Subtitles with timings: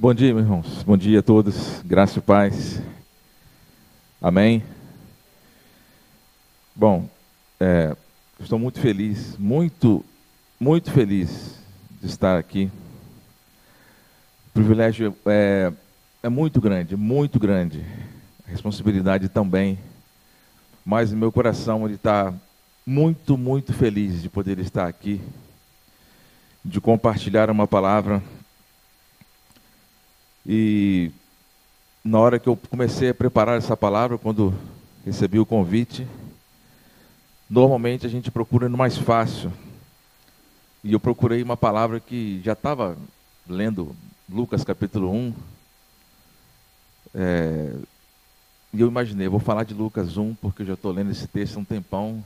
[0.00, 0.84] Bom dia, meus irmãos.
[0.84, 1.82] Bom dia a todos.
[1.84, 2.80] Graça e paz.
[4.22, 4.62] Amém.
[6.72, 7.08] Bom,
[7.58, 7.96] é,
[8.38, 10.04] estou muito feliz, muito,
[10.60, 11.58] muito feliz
[12.00, 12.70] de estar aqui.
[14.46, 15.72] O privilégio é,
[16.22, 17.84] é muito grande, muito grande.
[18.46, 19.80] A responsabilidade também.
[20.84, 22.32] Mas meu coração ele está
[22.86, 25.20] muito, muito feliz de poder estar aqui,
[26.64, 28.22] de compartilhar uma palavra
[30.50, 31.10] e
[32.02, 34.54] na hora que eu comecei a preparar essa palavra, quando
[35.04, 36.06] recebi o convite,
[37.50, 39.52] normalmente a gente procura no mais fácil.
[40.82, 42.96] E eu procurei uma palavra que já estava
[43.46, 43.94] lendo
[44.26, 45.34] Lucas capítulo 1.
[47.14, 47.74] É,
[48.72, 51.56] e eu imaginei, vou falar de Lucas 1, porque eu já estou lendo esse texto
[51.56, 52.24] há um tempão.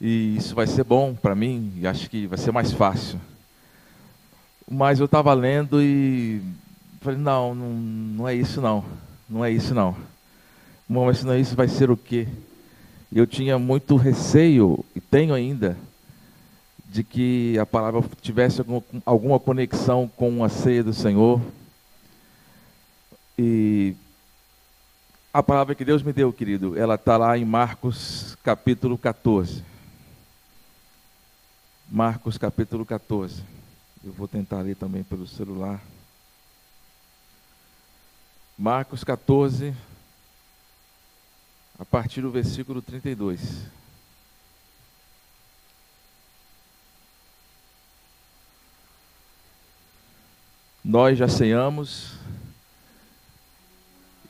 [0.00, 3.20] E isso vai ser bom para mim, e acho que vai ser mais fácil.
[4.68, 6.42] Mas eu estava lendo e
[7.00, 8.84] falei, não, não, não é isso não.
[9.28, 9.96] Não é isso não.
[10.88, 12.28] Bom, mas se não é isso, vai ser o quê?
[13.12, 15.76] Eu tinha muito receio, e tenho ainda,
[16.88, 18.62] de que a palavra tivesse
[19.04, 21.40] alguma conexão com a ceia do Senhor.
[23.38, 23.94] E
[25.32, 29.62] a palavra que Deus me deu, querido, ela está lá em Marcos capítulo 14.
[31.90, 33.55] Marcos capítulo 14.
[34.06, 35.82] Eu vou tentar ler também pelo celular.
[38.56, 39.74] Marcos 14,
[41.76, 43.66] a partir do versículo 32.
[50.84, 52.14] Nós já ceiamos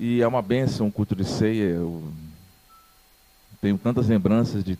[0.00, 1.64] e é uma bênção o culto de ceia.
[1.64, 2.14] Eu
[3.60, 4.78] tenho tantas lembranças de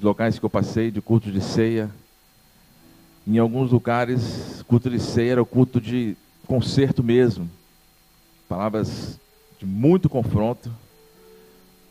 [0.00, 1.90] locais que eu passei de culto de ceia.
[3.30, 6.16] Em alguns lugares, culto de ceia era o culto de
[6.48, 7.48] concerto mesmo.
[8.48, 9.20] Palavras
[9.56, 10.68] de muito confronto.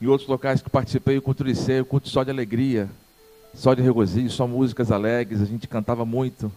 [0.02, 2.90] Em outros locais que participei, o culto de ceia, o culto só de alegria,
[3.54, 6.52] só de regozijo, só músicas alegres, a gente cantava muito.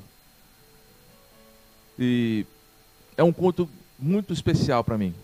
[1.96, 2.44] E
[3.16, 5.14] é um culto muito especial para mim.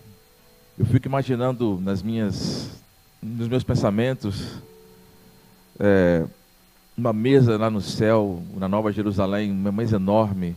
[0.77, 2.81] Eu fico imaginando nas minhas,
[3.21, 4.61] nos meus pensamentos,
[5.77, 6.25] é,
[6.99, 10.53] uma mesa lá no céu, na Nova Jerusalém, uma mesa enorme.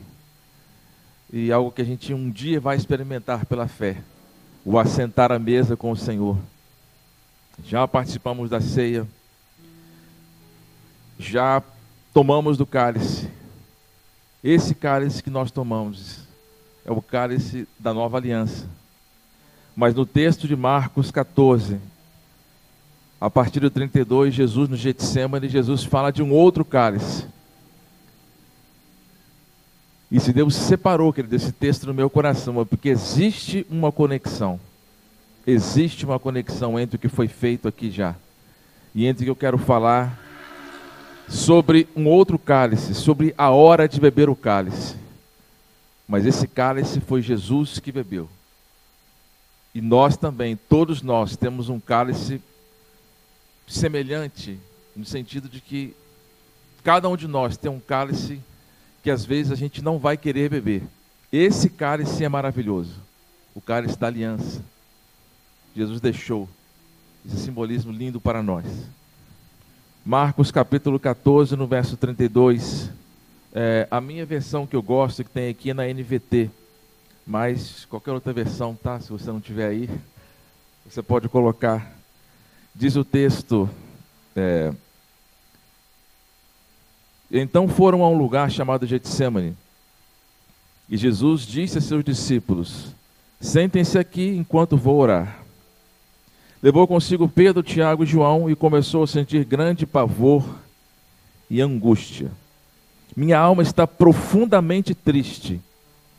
[1.32, 4.02] E algo que a gente um dia vai experimentar pela fé,
[4.64, 6.36] o assentar à mesa com o Senhor.
[7.64, 9.06] Já participamos da ceia,
[11.16, 11.62] já
[12.12, 13.30] tomamos do cálice.
[14.42, 16.22] Esse cálice que nós tomamos
[16.84, 18.66] é o cálice da nova aliança.
[19.76, 21.78] Mas no texto de Marcos 14,
[23.22, 27.24] a partir do 32, Jesus no Getsemane, Jesus fala de um outro cálice.
[30.10, 34.58] E se Deus separou, querido, esse texto no meu coração, é porque existe uma conexão.
[35.46, 38.16] Existe uma conexão entre o que foi feito aqui já
[38.92, 40.18] e entre o que eu quero falar
[41.28, 44.96] sobre um outro cálice, sobre a hora de beber o cálice.
[46.08, 48.28] Mas esse cálice foi Jesus que bebeu.
[49.72, 52.42] E nós também, todos nós, temos um cálice
[53.72, 54.58] semelhante,
[54.94, 55.94] no sentido de que
[56.84, 58.40] cada um de nós tem um cálice
[59.02, 60.82] que às vezes a gente não vai querer beber.
[61.32, 62.94] Esse cálice é maravilhoso,
[63.54, 64.62] o cálice da aliança.
[65.74, 66.48] Jesus deixou
[67.24, 68.64] esse simbolismo lindo para nós.
[70.04, 72.90] Marcos capítulo 14, no verso 32.
[73.54, 76.50] É, a minha versão que eu gosto, que tem aqui é na NVT,
[77.26, 78.98] mas qualquer outra versão, tá?
[79.00, 79.88] Se você não tiver aí,
[80.84, 82.01] você pode colocar
[82.74, 83.68] Diz o texto:
[84.34, 84.72] é,
[87.30, 89.56] Então foram a um lugar chamado Getsemane.
[90.88, 92.94] E Jesus disse a seus discípulos:
[93.40, 95.42] Sentem-se aqui enquanto vou orar.
[96.62, 100.44] Levou consigo Pedro, Tiago e João e começou a sentir grande pavor
[101.50, 102.30] e angústia.
[103.16, 105.60] Minha alma está profundamente triste,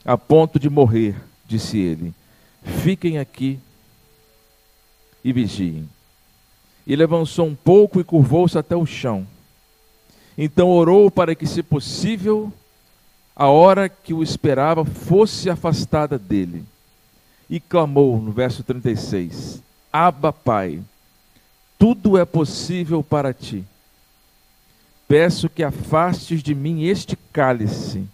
[0.03, 1.15] a ponto de morrer,
[1.47, 2.13] disse ele.
[2.61, 3.57] Fiquem aqui
[5.23, 5.89] e vigiem.
[6.85, 9.25] Ele avançou um pouco e curvou-se até o chão.
[10.37, 12.51] Então orou para que, se possível,
[13.35, 16.65] a hora que o esperava fosse afastada dele.
[17.49, 20.81] E clamou no verso 36: Abba, Pai,
[21.77, 23.63] tudo é possível para ti.
[25.07, 28.07] Peço que afastes de mim este cálice,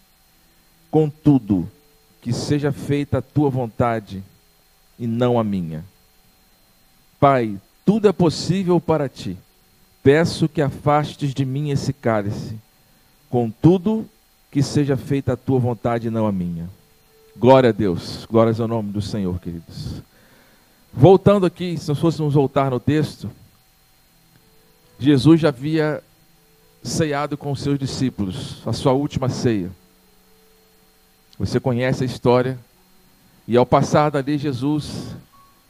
[0.92, 1.70] contudo,
[2.22, 4.24] que seja feita a tua vontade
[4.98, 5.86] e não a minha.
[7.20, 7.58] Pai,
[7.90, 9.36] tudo é possível para ti.
[10.04, 12.56] Peço que afastes de mim esse cálice.
[13.32, 14.08] Contudo,
[14.52, 16.70] que seja feita a tua vontade e não a minha.
[17.36, 20.04] Glória a Deus, glórias ao nome do Senhor, queridos.
[20.94, 23.28] Voltando aqui, se nós fôssemos voltar no texto,
[25.00, 26.04] Jesus já havia
[26.84, 29.72] ceado com os seus discípulos, a sua última ceia.
[31.40, 32.60] Você conhece a história.
[33.48, 35.08] E ao passar dali, Jesus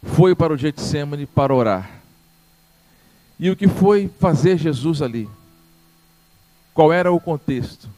[0.03, 1.98] foi para o Getsemane para orar.
[3.39, 5.29] E o que foi fazer Jesus ali?
[6.73, 7.89] Qual era o contexto?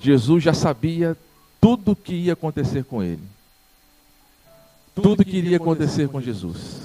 [0.00, 1.16] Jesus já sabia
[1.60, 3.22] tudo o que ia acontecer com ele.
[4.94, 6.80] Tudo que iria acontecer com Jesus.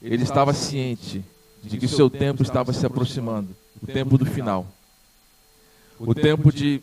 [0.00, 1.24] Ele estava ciente
[1.62, 3.48] de que seu tempo estava se aproximando
[3.82, 4.66] o tempo do final.
[5.98, 6.80] O tempo de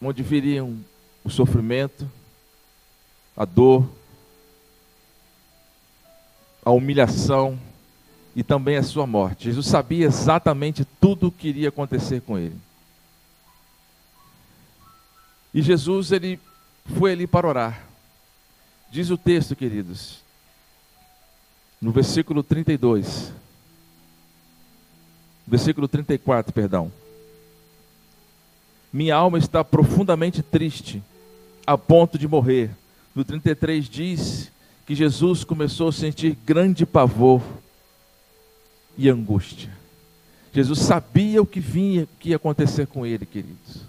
[0.00, 0.76] onde viriam
[1.22, 2.10] o sofrimento,
[3.36, 3.86] a dor,
[6.64, 7.58] a humilhação
[8.40, 9.44] e também a sua morte.
[9.44, 12.56] Jesus sabia exatamente tudo o que iria acontecer com ele.
[15.52, 16.40] E Jesus ele
[16.96, 17.84] foi ali para orar.
[18.90, 20.20] Diz o texto, queridos,
[21.82, 23.30] no versículo 32.
[25.46, 26.90] Versículo 34, perdão.
[28.90, 31.02] Minha alma está profundamente triste,
[31.66, 32.70] a ponto de morrer.
[33.14, 34.50] No 33 diz
[34.86, 37.42] que Jesus começou a sentir grande pavor
[38.96, 39.70] e angústia.
[40.52, 43.82] Jesus sabia o que vinha, o que ia acontecer com ele, queridos.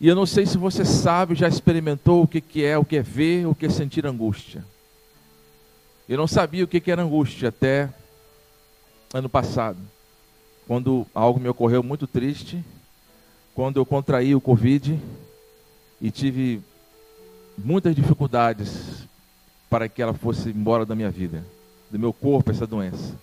[0.00, 3.02] E eu não sei se você sabe, já experimentou o que, é, o que é
[3.02, 4.64] ver, o que é sentir angústia.
[6.08, 7.88] Eu não sabia o que era angústia até
[9.14, 9.78] ano passado,
[10.66, 12.62] quando algo me ocorreu muito triste,
[13.54, 15.00] quando eu contraí o Covid
[16.00, 16.60] e tive
[17.56, 19.06] muitas dificuldades
[19.70, 21.44] para que ela fosse embora da minha vida,
[21.94, 23.14] do meu corpo, essa doença.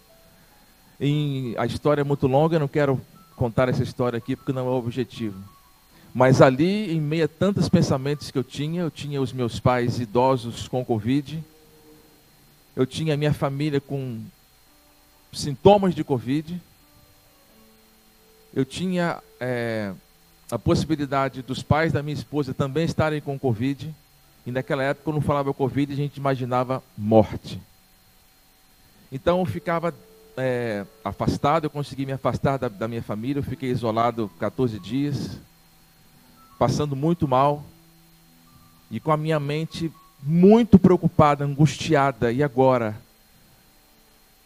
[1.58, 3.02] A história é muito longa, eu não quero
[3.36, 5.38] contar essa história aqui porque não é o objetivo.
[6.14, 10.00] Mas ali, em meio a tantos pensamentos que eu tinha, eu tinha os meus pais
[10.00, 11.44] idosos com Covid,
[12.74, 14.22] eu tinha a minha família com
[15.34, 16.62] sintomas de Covid,
[18.54, 19.92] eu tinha é,
[20.50, 23.94] a possibilidade dos pais da minha esposa também estarem com Covid,
[24.46, 27.60] e naquela época, quando falava Covid, a gente imaginava morte.
[29.12, 29.94] Então eu ficava
[30.38, 35.38] é, afastado, eu consegui me afastar da, da minha família, eu fiquei isolado 14 dias
[36.58, 37.64] passando muito mal
[38.90, 39.92] e com a minha mente
[40.22, 42.32] muito preocupada, angustiada.
[42.32, 42.96] E agora?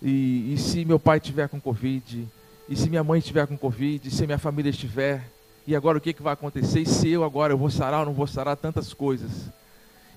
[0.01, 2.27] E, e se meu pai estiver com Covid?
[2.69, 4.07] E se minha mãe estiver com Covid?
[4.07, 5.29] E se minha família estiver?
[5.67, 6.81] E agora o que, que vai acontecer?
[6.81, 8.55] E se eu agora eu vou sarar ou não vou sarar?
[8.55, 9.49] Tantas coisas.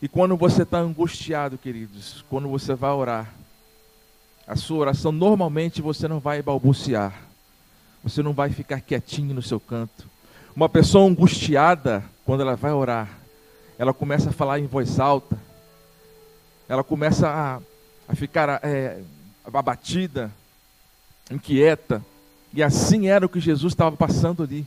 [0.01, 3.35] E quando você está angustiado, queridos, quando você vai orar,
[4.49, 7.13] a sua oração normalmente você não vai balbuciar.
[8.03, 10.09] Você não vai ficar quietinho no seu canto.
[10.57, 13.11] Uma pessoa angustiada, quando ela vai orar,
[13.79, 15.39] ela começa a falar em voz alta,
[16.67, 17.61] ela começa a,
[18.11, 19.03] a ficar é,
[19.53, 20.33] abatida,
[21.31, 22.03] inquieta,
[22.55, 24.67] e assim era o que Jesus estava passando ali.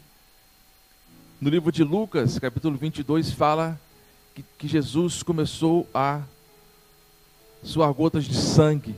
[1.41, 3.79] No livro de Lucas, capítulo 22, fala
[4.35, 6.21] que, que Jesus começou a
[7.63, 8.95] suar gotas de sangue.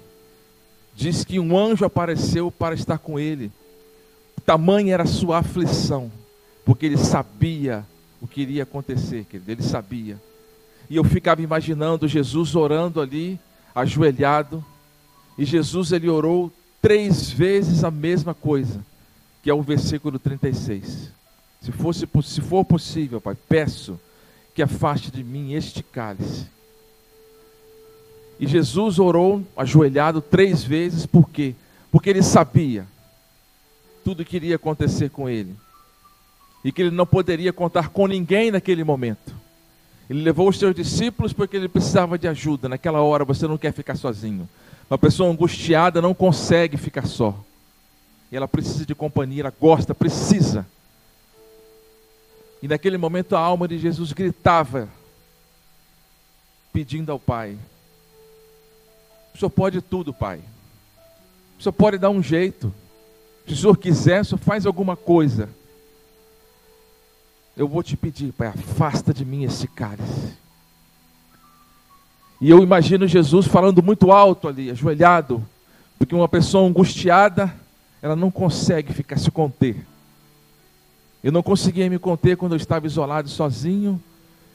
[0.95, 3.51] Diz que um anjo apareceu para estar com ele.
[4.45, 6.12] Tamanha era a sua aflição
[6.65, 7.85] porque ele sabia
[8.21, 10.17] o que iria acontecer, querido, ele sabia.
[10.89, 13.39] E eu ficava imaginando Jesus orando ali,
[13.75, 14.63] ajoelhado,
[15.38, 18.83] e Jesus ele orou três vezes a mesma coisa,
[19.41, 21.12] que é o versículo 36.
[21.62, 24.00] Se, fosse, se for possível, Pai, peço
[24.53, 26.45] que afaste de mim este cálice.
[28.39, 31.55] E Jesus orou ajoelhado três vezes, por quê?
[31.91, 32.85] Porque ele sabia
[34.03, 35.55] tudo que iria acontecer com ele
[36.63, 39.33] e que ele não poderia contar com ninguém naquele momento.
[40.09, 42.67] Ele levou os seus discípulos porque ele precisava de ajuda.
[42.69, 44.47] Naquela hora você não quer ficar sozinho.
[44.89, 47.37] Uma pessoa angustiada não consegue ficar só.
[48.31, 50.65] Ela precisa de companhia, ela gosta, precisa.
[52.61, 54.89] E naquele momento a alma de Jesus gritava,
[56.71, 57.57] pedindo ao Pai:
[59.33, 60.41] O Senhor pode tudo, Pai.
[61.59, 62.73] O Senhor pode dar um jeito.
[63.47, 65.49] Se o Senhor quiser, o Senhor faz alguma coisa
[67.55, 70.33] eu vou te pedir, Pai, afasta de mim esse cálice.
[72.41, 75.43] E eu imagino Jesus falando muito alto ali, ajoelhado,
[75.97, 77.53] porque uma pessoa angustiada,
[78.01, 79.85] ela não consegue ficar se conter.
[81.23, 84.01] Eu não conseguia me conter quando eu estava isolado sozinho.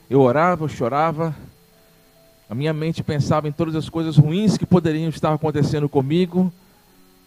[0.07, 1.35] Eu orava, eu chorava.
[2.49, 6.51] A minha mente pensava em todas as coisas ruins que poderiam estar acontecendo comigo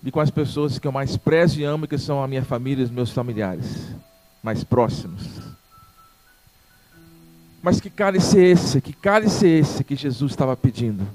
[0.02, 2.83] e com as pessoas que eu mais prezo e amo, que são a minha família
[2.83, 3.93] e os meus familiares
[4.43, 5.23] mais próximos.
[7.62, 8.81] Mas que cálice é esse?
[8.81, 11.07] Que cálice é esse que Jesus estava pedindo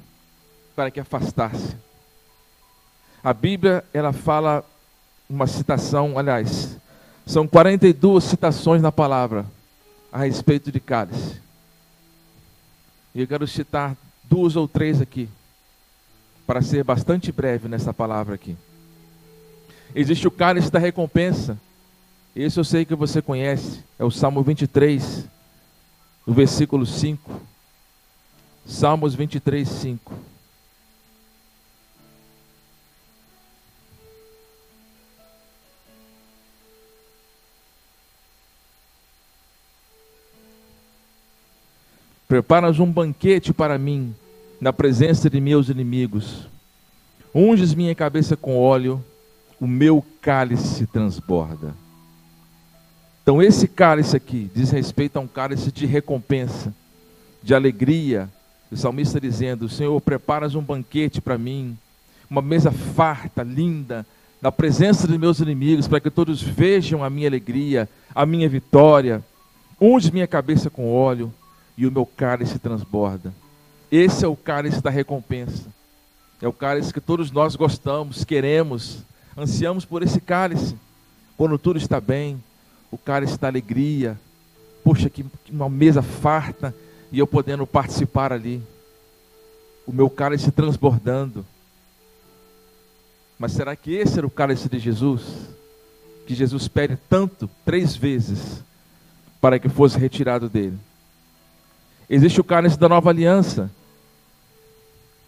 [0.74, 1.76] para que afastasse?
[3.22, 4.64] A Bíblia, ela fala
[5.30, 6.78] uma citação, aliás,
[7.26, 9.46] são 42 citações na palavra
[10.10, 11.47] a respeito de cálice.
[13.14, 15.30] E eu quero citar duas ou três aqui,
[16.46, 18.56] para ser bastante breve nessa palavra aqui.
[19.96, 21.58] Existe o cálice da recompensa.
[22.36, 25.28] Esse eu sei que você conhece, é o Salmo 23,
[26.26, 27.42] no versículo 5.
[28.66, 30.14] Salmos 23, 5.
[42.28, 44.14] Preparas um banquete para mim
[44.60, 46.46] na presença de meus inimigos.
[47.34, 49.02] Unges minha cabeça com óleo,
[49.62, 51.74] o meu cálice transborda.
[53.24, 56.74] Então, esse cálice aqui diz respeito a um cálice de recompensa,
[57.42, 58.30] de alegria.
[58.70, 61.78] O salmista dizendo: Senhor, preparas um banquete para mim,
[62.30, 64.06] uma mesa farta, linda,
[64.42, 69.24] na presença de meus inimigos, para que todos vejam a minha alegria, a minha vitória.
[69.80, 71.32] Unge minha cabeça com óleo
[71.78, 73.32] e o meu cálice transborda.
[73.92, 75.70] Esse é o cálice da recompensa.
[76.42, 79.04] É o cálice que todos nós gostamos, queremos,
[79.38, 80.76] ansiamos por esse cálice.
[81.38, 82.42] Quando tudo está bem,
[82.92, 84.20] o cálice da alegria.
[84.84, 86.74] Poxa, que uma mesa farta
[87.12, 88.62] e eu podendo participar ali.
[89.86, 91.46] O meu cálice transbordando.
[93.40, 95.22] Mas será que esse era o cálice de Jesus?
[96.26, 98.64] Que Jesus pede tanto, três vezes,
[99.40, 100.78] para que fosse retirado dele.
[102.10, 103.70] Existe o cálice da nova aliança.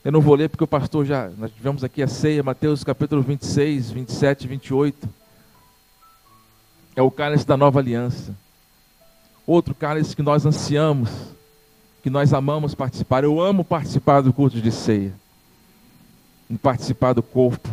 [0.03, 1.29] Eu não vou ler porque o pastor já.
[1.37, 5.19] Nós tivemos aqui a ceia, Mateus capítulo 26, 27 e 28
[6.99, 8.35] é o cálice da nova aliança.
[9.47, 11.09] Outro cálice que nós ansiamos,
[12.03, 13.23] que nós amamos participar.
[13.23, 15.13] Eu amo participar do culto de ceia,
[16.49, 17.69] em participar do corpo,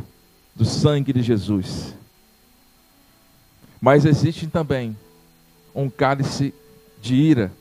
[0.54, 1.92] do sangue de Jesus.
[3.80, 4.96] Mas existe também
[5.74, 6.54] um cálice
[7.02, 7.52] de ira.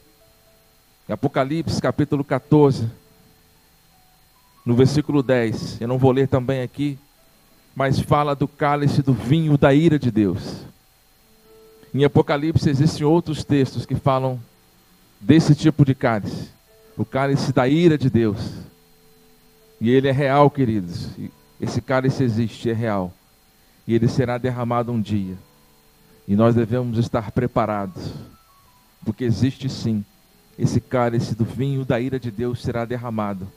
[1.08, 2.90] Em Apocalipse capítulo 14,
[4.66, 6.98] no versículo 10, eu não vou ler também aqui,
[7.76, 10.64] mas fala do cálice do vinho da ira de Deus.
[11.94, 14.42] Em Apocalipse existem outros textos que falam
[15.22, 16.50] desse tipo de cálice,
[16.98, 18.40] o cálice da ira de Deus.
[19.80, 21.10] E ele é real, queridos.
[21.62, 23.14] Esse cálice existe, é real.
[23.88, 25.38] E ele será derramado um dia.
[26.28, 28.12] E nós devemos estar preparados,
[29.06, 30.04] porque existe sim
[30.58, 33.48] esse cálice do vinho da ira de Deus será derramado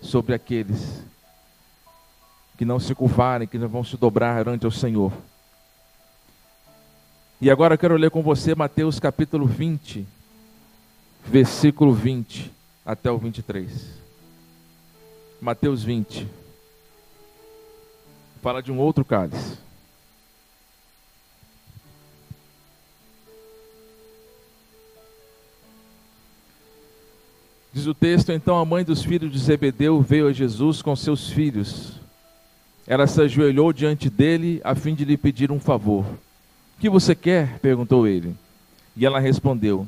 [0.00, 1.02] sobre aqueles
[2.56, 5.12] que não se curvarem, que não vão se dobrar ante o Senhor.
[7.40, 10.06] E agora eu quero ler com você Mateus capítulo 20,
[11.24, 12.52] versículo 20
[12.86, 14.00] até o 23.
[15.40, 16.28] Mateus 20.
[18.40, 19.58] Fala de um outro cálice.
[27.72, 31.30] Diz o texto: Então a mãe dos filhos de Zebedeu veio a Jesus com seus
[31.30, 32.00] filhos.
[32.86, 36.04] Ela se ajoelhou diante dele a fim de lhe pedir um favor
[36.82, 37.60] que você quer?
[37.60, 38.34] perguntou ele.
[38.96, 39.86] E ela respondeu: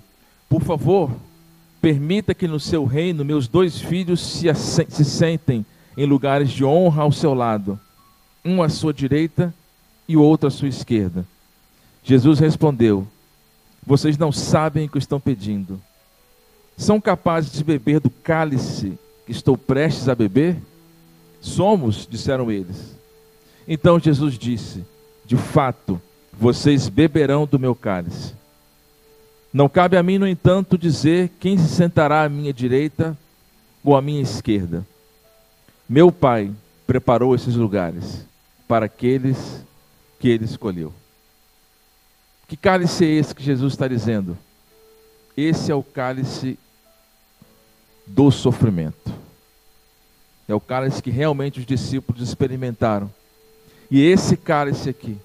[0.48, 1.10] Por favor,
[1.80, 7.02] permita que no seu reino meus dois filhos se, se sentem em lugares de honra
[7.02, 7.80] ao seu lado,
[8.44, 9.52] um à sua direita
[10.06, 11.26] e o outro à sua esquerda.
[12.04, 13.08] Jesus respondeu:
[13.84, 15.82] Vocês não sabem o que estão pedindo.
[16.76, 20.56] São capazes de beber do cálice que estou prestes a beber?
[21.40, 22.96] Somos, disseram eles.
[23.66, 24.84] Então Jesus disse:
[25.24, 26.00] De fato,
[26.32, 28.34] vocês beberão do meu cálice.
[29.52, 33.16] Não cabe a mim, no entanto, dizer quem se sentará à minha direita
[33.84, 34.84] ou à minha esquerda.
[35.88, 36.50] Meu Pai
[36.86, 38.26] preparou esses lugares
[38.66, 39.64] para aqueles
[40.18, 40.92] que ele escolheu.
[42.48, 44.36] Que cálice é esse que Jesus está dizendo?
[45.36, 46.58] Esse é o cálice
[48.06, 49.12] do sofrimento.
[50.46, 53.10] É o cálice que realmente os discípulos experimentaram.
[53.90, 55.18] E esse cálice aqui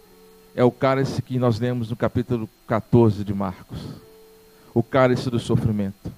[0.56, 3.80] é o cálice que nós lemos no capítulo 14 de Marcos.
[4.74, 6.12] O cálice do sofrimento.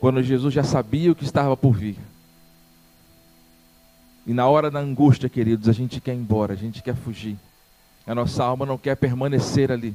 [0.00, 1.98] Quando Jesus já sabia o que estava por vir.
[4.26, 7.36] E na hora da angústia, queridos, a gente quer ir embora, a gente quer fugir.
[8.06, 9.94] A nossa alma não quer permanecer ali.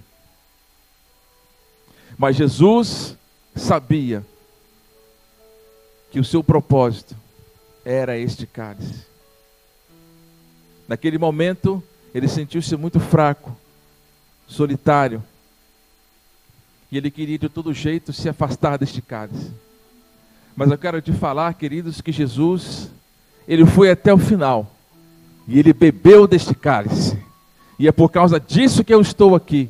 [2.17, 3.15] Mas Jesus
[3.55, 4.25] sabia
[6.09, 7.15] que o seu propósito
[7.85, 9.05] era este cálice.
[10.87, 11.83] Naquele momento,
[12.13, 13.55] ele sentiu-se muito fraco,
[14.47, 15.23] solitário.
[16.91, 19.51] E ele queria de todo jeito se afastar deste cálice.
[20.55, 22.89] Mas eu quero te falar, queridos, que Jesus,
[23.47, 24.71] ele foi até o final.
[25.47, 27.21] E ele bebeu deste cálice.
[27.77, 29.69] E é por causa disso que eu estou aqui.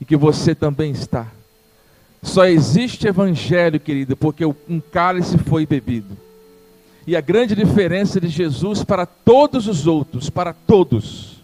[0.00, 1.32] E que você também está.
[2.22, 6.16] Só existe evangelho, querido, porque um cálice foi bebido.
[7.06, 11.36] E a grande diferença de Jesus para todos os outros, para todos,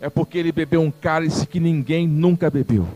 [0.00, 2.86] é porque ele bebeu um cálice que ninguém nunca bebeu.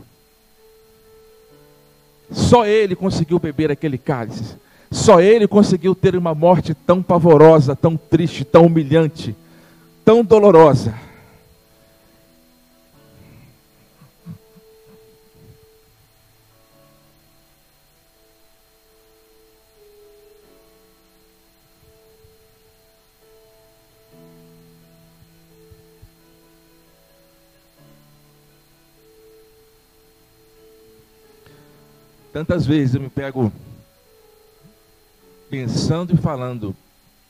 [2.31, 4.57] Só ele conseguiu beber aquele cálice.
[4.91, 9.35] Só ele conseguiu ter uma morte tão pavorosa, tão triste, tão humilhante,
[10.05, 10.95] tão dolorosa.
[32.33, 33.53] Tantas vezes eu me pego
[35.51, 36.75] pensando e falando,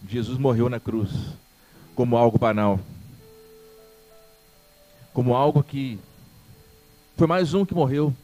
[0.09, 1.11] Jesus morreu na cruz,
[1.95, 2.79] como algo banal,
[5.13, 5.99] como algo que
[7.17, 8.15] foi mais um que morreu.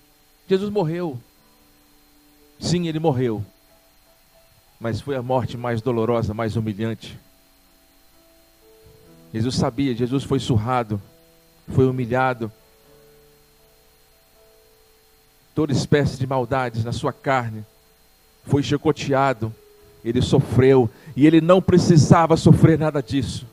[0.48, 1.18] Jesus morreu.
[2.58, 3.44] Sim, ele morreu.
[4.80, 7.18] Mas foi a morte mais dolorosa, mais humilhante.
[9.32, 11.00] Jesus sabia, Jesus foi surrado,
[11.68, 12.50] foi humilhado,
[15.58, 17.64] toda espécie de maldades na sua carne,
[18.44, 19.52] foi chicoteado,
[20.04, 23.44] ele sofreu, e ele não precisava sofrer nada disso.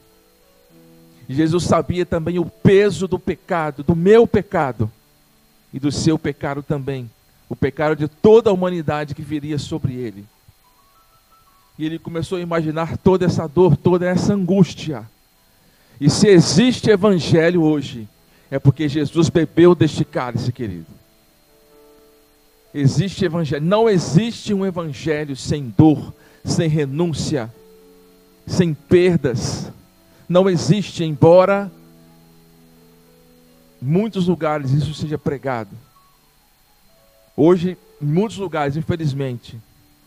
[1.28, 4.88] Jesus sabia também o peso do pecado, do meu pecado,
[5.74, 7.10] e do seu pecado também,
[7.50, 10.26] o pecado de toda a humanidade que viria sobre ele.
[11.76, 15.10] E ele começou a imaginar toda essa dor, toda essa angústia.
[16.00, 18.08] E se existe evangelho hoje,
[18.52, 21.05] é porque Jesus bebeu deste cálice, querido.
[22.78, 23.64] Existe evangelho.
[23.64, 27.50] Não existe um evangelho sem dor, sem renúncia,
[28.46, 29.72] sem perdas.
[30.28, 31.72] Não existe, embora
[33.82, 35.70] em muitos lugares isso seja pregado.
[37.38, 39.58] Hoje, em muitos lugares, infelizmente,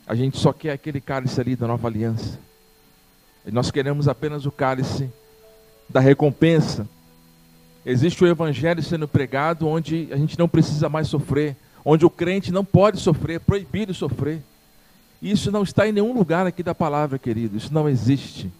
[0.06, 2.38] a gente só quer aquele cálice ali da nova aliança.
[3.46, 5.10] E nós queremos apenas o cálice
[5.88, 6.86] da recompensa.
[7.86, 11.56] Existe o evangelho sendo pregado onde a gente não precisa mais sofrer
[11.90, 14.42] onde o crente não pode sofrer, é proibido sofrer.
[15.22, 18.52] Isso não está em nenhum lugar aqui da palavra, querido, isso não existe.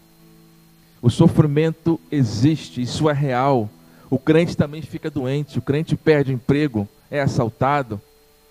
[1.03, 3.69] O sofrimento existe, isso é real.
[4.09, 8.01] O crente também fica doente, o crente perde emprego, é assaltado,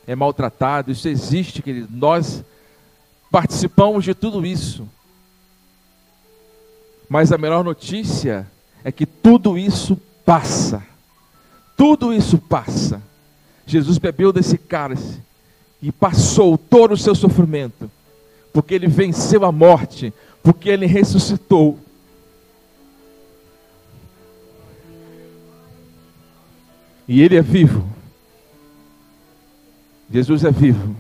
[0.06, 1.88] é maltratado, isso existe, querido.
[1.92, 2.44] Nós
[3.32, 4.88] participamos de tudo isso.
[7.10, 8.46] Mas a melhor notícia
[8.84, 10.86] é que tudo isso passa.
[11.76, 13.02] Tudo isso passa.
[13.68, 15.20] Jesus bebeu desse cálice
[15.82, 17.92] e passou todo o seu sofrimento,
[18.54, 21.78] porque ele venceu a morte, porque ele ressuscitou.
[27.06, 27.86] E ele é vivo.
[30.10, 30.96] Jesus é vivo.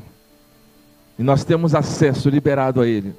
[1.17, 3.15] E nós temos acesso liberado a ele.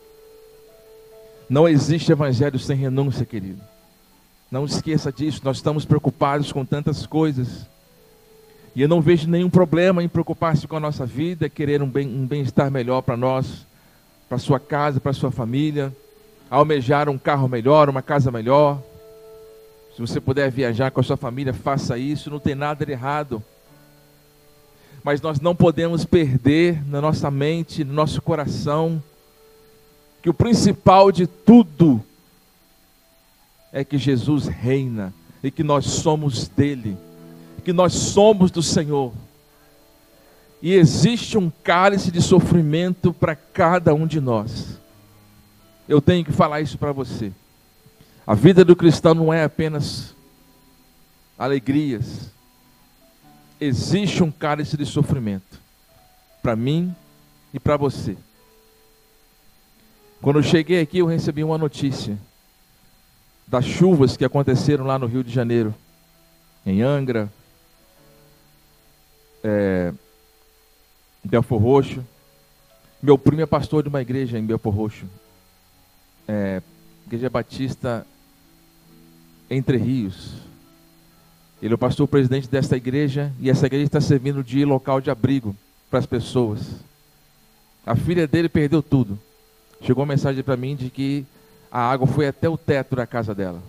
[1.48, 3.62] Não existe evangelho sem renúncia, querido.
[4.50, 7.66] Não esqueça disso, nós estamos preocupados com tantas coisas.
[8.78, 12.66] E eu não vejo nenhum problema em preocupar-se com a nossa vida, querer um bem-estar
[12.68, 13.66] um bem melhor para nós,
[14.28, 15.92] para sua casa, para sua família,
[16.48, 18.80] almejar um carro melhor, uma casa melhor.
[19.96, 23.42] Se você puder viajar com a sua família, faça isso, não tem nada de errado.
[25.02, 29.02] Mas nós não podemos perder na nossa mente, no nosso coração,
[30.22, 32.00] que o principal de tudo
[33.72, 35.12] é que Jesus reina
[35.42, 36.96] e que nós somos dele
[37.64, 39.12] que nós somos do Senhor.
[40.60, 44.78] E existe um cálice de sofrimento para cada um de nós.
[45.88, 47.32] Eu tenho que falar isso para você.
[48.26, 50.14] A vida do cristão não é apenas
[51.38, 52.30] alegrias.
[53.60, 55.60] Existe um cálice de sofrimento
[56.42, 56.94] para mim
[57.54, 58.16] e para você.
[60.20, 62.18] Quando eu cheguei aqui, eu recebi uma notícia
[63.46, 65.74] das chuvas que aconteceram lá no Rio de Janeiro,
[66.66, 67.32] em Angra,
[69.42, 69.92] é,
[71.24, 72.04] Belfor Roxo.
[73.02, 75.06] Meu primo é pastor de uma igreja em Belfor Roxo.
[76.26, 76.62] É,
[77.06, 78.06] igreja Batista
[79.50, 80.34] Entre Rios.
[81.60, 85.10] Ele é o pastor presidente desta igreja e essa igreja está servindo de local de
[85.10, 85.56] abrigo
[85.90, 86.60] para as pessoas.
[87.84, 89.18] A filha dele perdeu tudo.
[89.80, 91.24] Chegou uma mensagem para mim de que
[91.70, 93.62] a água foi até o teto da casa dela.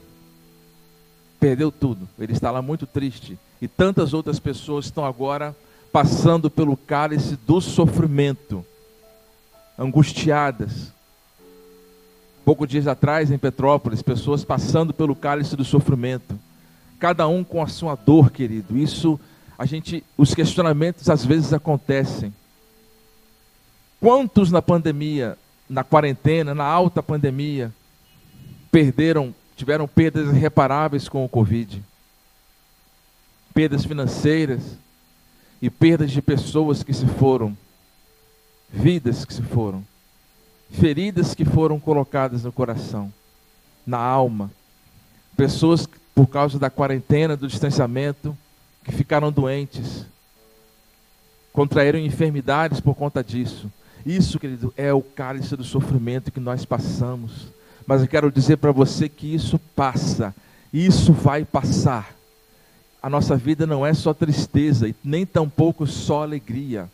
[1.39, 2.07] Perdeu tudo.
[2.19, 3.39] Ele está lá muito triste.
[3.61, 5.55] E tantas outras pessoas estão agora
[5.91, 8.65] passando pelo cálice do sofrimento,
[9.77, 10.91] angustiadas.
[12.45, 16.39] Poucos dias atrás, em Petrópolis, pessoas passando pelo cálice do sofrimento,
[16.99, 18.77] cada um com a sua dor, querido.
[18.77, 19.19] Isso,
[19.57, 22.33] a gente, os questionamentos às vezes acontecem.
[23.99, 25.37] Quantos na pandemia,
[25.69, 27.71] na quarentena, na alta pandemia,
[28.71, 31.83] perderam, tiveram perdas irreparáveis com o Covid?
[33.59, 34.61] Perdas financeiras
[35.61, 37.57] e perdas de pessoas que se foram,
[38.69, 39.83] vidas que se foram,
[40.71, 43.11] feridas que foram colocadas no coração,
[43.85, 44.49] na alma,
[45.35, 48.33] pessoas que, por causa da quarentena, do distanciamento,
[48.81, 50.05] que ficaram doentes,
[51.51, 53.69] contraíram enfermidades por conta disso.
[54.05, 57.47] Isso, querido, é o cálice do sofrimento que nós passamos.
[57.85, 60.33] Mas eu quero dizer para você que isso passa,
[60.71, 62.18] isso vai passar.
[63.01, 66.89] A nossa vida não é só tristeza e nem tampouco só alegria.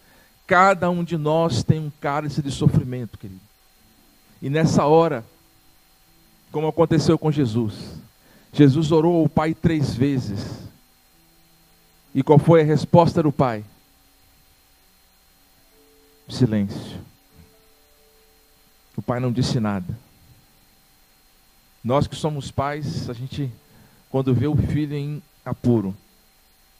[0.45, 3.41] Cada um de nós tem um cálice de sofrimento, querido.
[4.41, 5.25] E nessa hora,
[6.51, 7.73] como aconteceu com Jesus,
[8.53, 10.65] Jesus orou ao Pai três vezes.
[12.13, 13.65] E qual foi a resposta do Pai?
[16.29, 16.99] Silêncio.
[18.95, 19.97] O pai não disse nada.
[21.83, 23.51] Nós que somos pais, a gente,
[24.09, 25.95] quando vê o filho em apuro,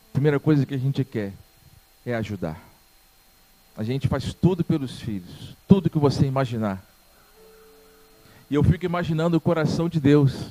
[0.10, 1.32] a primeira coisa que a gente quer
[2.06, 2.60] é ajudar.
[3.78, 6.84] A gente faz tudo pelos filhos, tudo que você imaginar.
[8.49, 10.47] E eu fico imaginando o coração de Deus,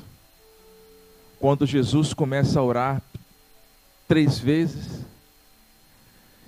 [1.40, 3.02] quando Jesus começa a orar
[4.06, 5.00] três vezes,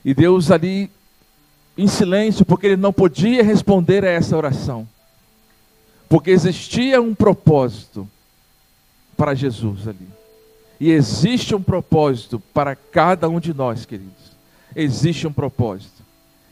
[0.04, 0.90] e Deus ali
[1.76, 4.88] em silêncio, porque ele não podia responder a essa oração.
[6.08, 8.08] Porque existia um propósito
[9.16, 10.15] para Jesus ali.
[10.78, 14.36] E existe um propósito para cada um de nós, queridos.
[14.74, 16.02] Existe um propósito.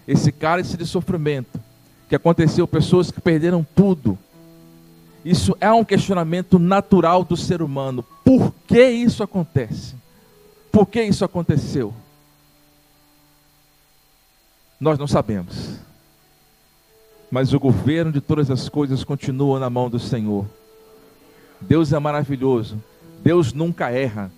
[0.09, 1.61] Esse cálice de sofrimento
[2.09, 4.19] que aconteceu, pessoas que perderam tudo.
[5.25, 8.05] Isso é um questionamento natural do ser humano.
[8.25, 9.95] Por que isso acontece?
[10.71, 11.95] Por que isso aconteceu?
[14.81, 15.79] Nós não sabemos.
[17.31, 20.47] Mas o governo de todas as coisas continua na mão do Senhor.
[21.61, 22.83] Deus é maravilhoso.
[23.25, 24.31] Deus nunca erra.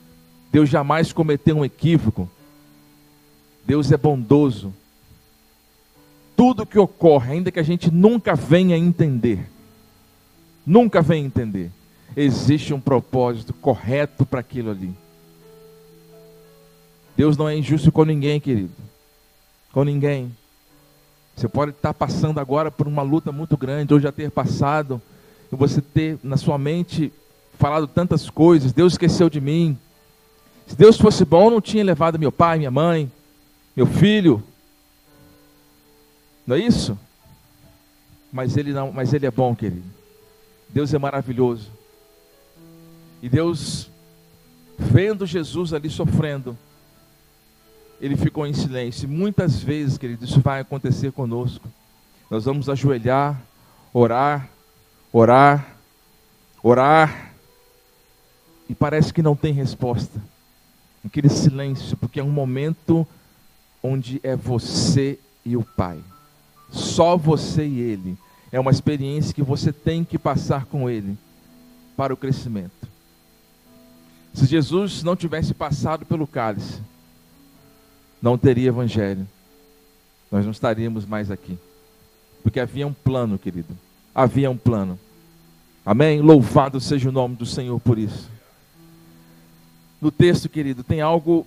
[0.50, 2.30] Deus jamais cometeu um equívoco.
[3.66, 4.72] Deus é bondoso.
[6.34, 9.50] Tudo que ocorre, ainda que a gente nunca venha entender,
[10.66, 11.70] nunca venha entender,
[12.16, 14.94] existe um propósito correto para aquilo ali.
[17.16, 18.86] Deus não é injusto com ninguém, querido
[19.76, 20.34] com ninguém.
[21.36, 25.02] Você pode estar passando agora por uma luta muito grande, ou já ter passado,
[25.52, 27.12] e você ter na sua mente
[27.58, 29.78] falado tantas coisas, Deus esqueceu de mim.
[30.66, 33.10] Se Deus fosse bom, não tinha levado meu pai, minha mãe,
[33.74, 34.42] meu filho.
[36.46, 36.98] Não é isso?
[38.32, 39.84] Mas ele não, mas ele é bom, querido.
[40.68, 41.70] Deus é maravilhoso.
[43.22, 43.88] E Deus
[44.78, 46.56] vendo Jesus ali sofrendo,
[48.00, 49.08] ele ficou em silêncio.
[49.08, 51.68] Muitas vezes, querido, isso vai acontecer conosco.
[52.30, 53.40] Nós vamos ajoelhar,
[53.92, 54.48] orar,
[55.12, 55.76] orar,
[56.62, 57.25] orar,
[58.68, 60.20] e parece que não tem resposta.
[61.04, 63.06] Aquele silêncio, porque é um momento
[63.82, 65.98] onde é você e o Pai.
[66.70, 68.18] Só você e Ele.
[68.50, 71.16] É uma experiência que você tem que passar com Ele
[71.96, 72.88] para o crescimento.
[74.34, 76.80] Se Jesus não tivesse passado pelo cálice,
[78.20, 79.26] não teria evangelho.
[80.30, 81.56] Nós não estaríamos mais aqui.
[82.42, 83.76] Porque havia um plano, querido.
[84.14, 84.98] Havia um plano.
[85.84, 86.20] Amém?
[86.20, 88.28] Louvado seja o nome do Senhor por isso.
[90.00, 91.46] No texto, querido, tem algo,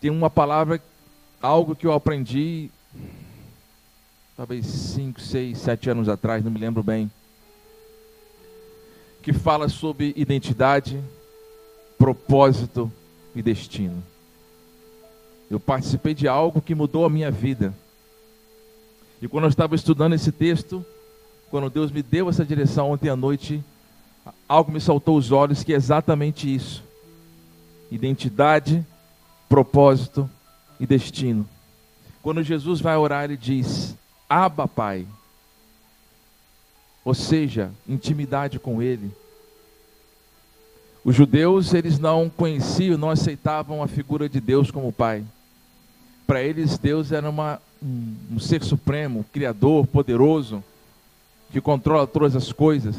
[0.00, 0.82] tem uma palavra,
[1.40, 2.70] algo que eu aprendi,
[4.36, 7.10] talvez 5, 6, 7 anos atrás, não me lembro bem,
[9.22, 11.02] que fala sobre identidade,
[11.96, 12.92] propósito
[13.34, 14.02] e destino.
[15.50, 17.72] Eu participei de algo que mudou a minha vida.
[19.22, 20.84] E quando eu estava estudando esse texto,
[21.50, 23.62] quando Deus me deu essa direção ontem à noite,
[24.48, 26.82] algo me saltou os olhos que é exatamente isso:
[27.94, 28.84] identidade,
[29.48, 30.28] propósito
[30.80, 31.48] e destino.
[32.22, 33.94] Quando Jesus vai orar, ele diz:
[34.28, 35.06] Aba, Pai.
[37.04, 39.10] Ou seja, intimidade com Ele.
[41.04, 45.22] Os judeus, eles não conheciam, não aceitavam a figura de Deus como Pai.
[46.26, 50.64] Para eles, Deus era uma, um, um ser supremo, criador, poderoso,
[51.52, 52.96] que controla todas as coisas.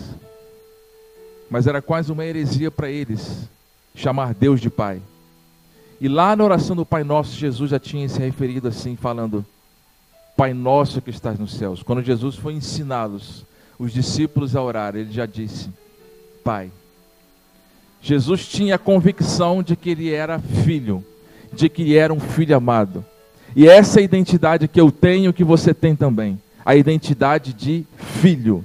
[1.50, 3.50] Mas era quase uma heresia para eles
[3.96, 5.02] chamar Deus de Pai.
[6.00, 9.46] E lá na oração do Pai Nosso, Jesus já tinha se referido assim, falando:
[10.36, 11.82] Pai Nosso que estás nos céus.
[11.82, 13.46] Quando Jesus foi ensiná-los,
[13.80, 15.70] os discípulos a orar, ele já disse:
[16.44, 16.70] Pai.
[18.02, 21.04] Jesus tinha a convicção de que ele era filho,
[21.52, 23.04] de que ele era um filho amado.
[23.56, 27.84] E essa é identidade que eu tenho, que você tem também, a identidade de
[28.22, 28.64] filho.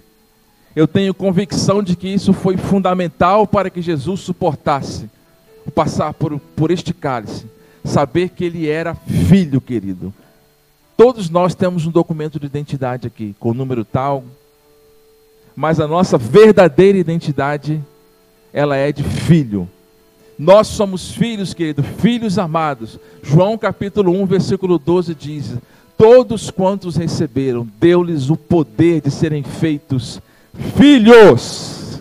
[0.77, 5.09] Eu tenho convicção de que isso foi fundamental para que Jesus suportasse
[5.71, 7.47] passar por, por este cálice,
[7.85, 10.13] saber que ele era filho querido.
[10.97, 14.25] Todos nós temos um documento de identidade aqui, com o número tal,
[15.57, 17.83] mas a nossa verdadeira identidade,
[18.53, 19.69] ela é de filho.
[20.39, 22.99] Nós somos filhos, querido, filhos amados.
[23.23, 25.55] João capítulo 1, versículo 12 diz:
[25.97, 30.21] Todos quantos receberam, deu-lhes o poder de serem feitos
[30.77, 32.01] filhos,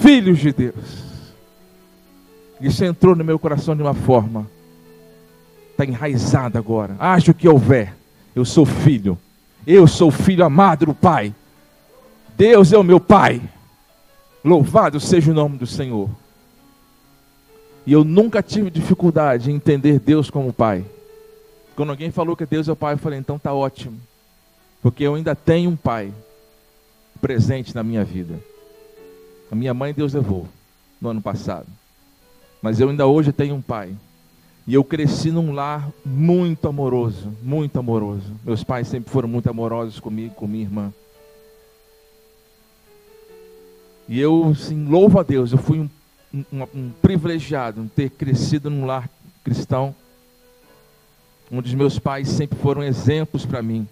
[0.00, 1.03] filhos de Deus.
[2.64, 4.48] Isso entrou no meu coração de uma forma,
[5.72, 6.96] está enraizado agora.
[6.98, 7.94] Acho que houver,
[8.34, 9.18] eu sou filho,
[9.66, 11.34] eu sou filho amado do Pai.
[12.38, 13.42] Deus é o meu Pai.
[14.42, 16.08] Louvado seja o nome do Senhor.
[17.86, 20.86] E eu nunca tive dificuldade em entender Deus como Pai.
[21.76, 24.00] Quando alguém falou que Deus é o Pai, eu falei, então tá ótimo.
[24.80, 26.10] Porque eu ainda tenho um Pai
[27.20, 28.40] presente na minha vida.
[29.52, 30.48] A minha mãe Deus levou
[30.98, 31.66] no ano passado.
[32.64, 33.94] Mas eu ainda hoje tenho um pai.
[34.66, 38.24] E eu cresci num lar muito amoroso, muito amoroso.
[38.42, 40.90] Meus pais sempre foram muito amorosos comigo, com minha irmã.
[44.08, 45.90] E eu, sim, louvo a Deus, eu fui um,
[46.32, 49.10] um, um privilegiado em ter crescido num lar
[49.44, 49.94] cristão,
[51.52, 53.86] onde meus pais sempre foram exemplos para mim.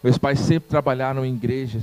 [0.00, 1.82] Meus pais sempre trabalharam em igrejas,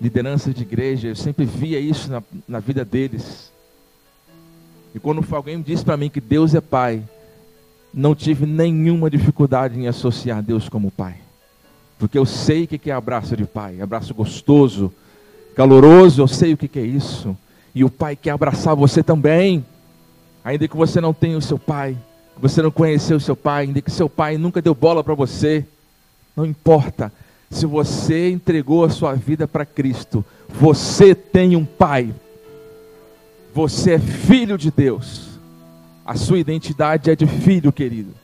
[0.00, 3.49] liderança de igreja, eu sempre via isso na, na vida deles.
[4.94, 7.02] E quando alguém disse para mim que Deus é Pai,
[7.92, 11.16] não tive nenhuma dificuldade em associar Deus como Pai.
[12.00, 14.90] Porque eu sei o que é abraço de pai, abraço gostoso,
[15.54, 17.36] caloroso, eu sei o que é isso.
[17.74, 19.62] E o pai quer abraçar você também.
[20.42, 21.94] Ainda que você não tenha o seu pai,
[22.34, 25.12] que você não conheceu o seu pai, ainda que seu pai nunca deu bola para
[25.12, 25.66] você,
[26.34, 27.12] não importa.
[27.50, 32.14] Se você entregou a sua vida para Cristo, você tem um pai.
[33.52, 35.28] Você é filho de Deus.
[36.04, 38.14] A sua identidade é de filho, querido.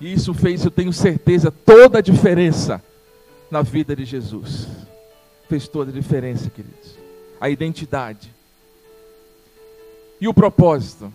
[0.00, 2.82] E isso fez, eu tenho certeza, toda a diferença
[3.50, 4.66] na vida de Jesus
[5.48, 6.96] fez toda a diferença, queridos.
[7.40, 8.32] A identidade.
[10.20, 11.12] E o propósito?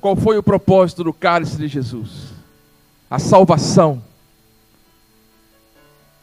[0.00, 2.32] Qual foi o propósito do cálice de Jesus?
[3.10, 4.02] A salvação.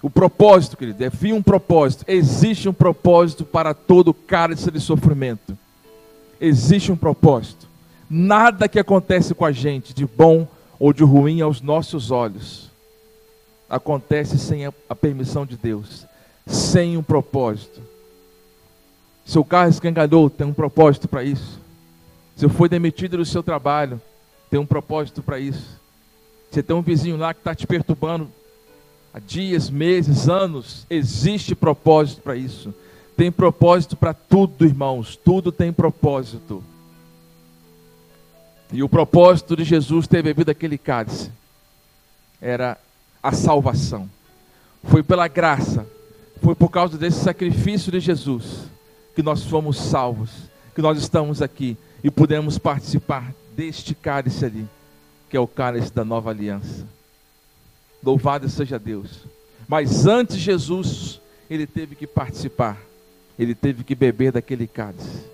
[0.02, 2.04] O propósito, querido, havia um propósito.
[2.08, 5.58] Existe um propósito para todo cálice de sofrimento.
[6.40, 7.68] Existe um propósito.
[8.10, 10.48] Nada que acontece com a gente, de bom
[10.80, 12.70] ou de ruim aos nossos olhos,
[13.70, 16.06] acontece sem a, permissão de Deus
[16.46, 17.82] sem um propósito.
[19.26, 21.60] Seu carro escangalhou, tem um propósito para isso.
[22.36, 24.02] Se foi demitido do seu trabalho,
[24.50, 25.80] tem um propósito para isso.
[26.52, 28.30] Você tem um vizinho lá que está te perturbando
[29.14, 32.74] há dias, meses, anos, existe propósito para isso.
[33.16, 36.64] Tem propósito para tudo, irmãos, tudo tem propósito.
[38.72, 41.32] E o propósito de Jesus ter bebido aquele cálice
[42.42, 42.78] era
[43.22, 44.10] a salvação.
[44.84, 45.86] Foi pela graça,
[46.42, 48.64] foi por causa desse sacrifício de Jesus
[49.16, 50.32] que nós fomos salvos,
[50.74, 54.68] que nós estamos aqui e pudemos participar deste cálice ali,
[55.30, 56.86] que é o cálice da nova aliança.
[58.04, 59.22] Louvado seja Deus.
[59.68, 62.78] Mas antes Jesus, ele teve que participar,
[63.38, 65.26] ele teve que beber daquele cálice.